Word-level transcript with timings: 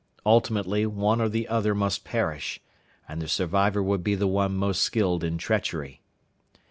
Ultimately 0.25 0.87
one 0.87 1.21
or 1.21 1.29
the 1.29 1.47
other 1.47 1.75
must 1.75 2.03
perish, 2.03 2.59
and 3.07 3.21
the 3.21 3.27
survivor 3.27 3.83
would 3.83 4.03
be 4.03 4.15
the 4.15 4.25
one 4.25 4.55
most 4.57 4.81
skilled 4.81 5.23
in 5.23 5.37
treachery. 5.37 6.01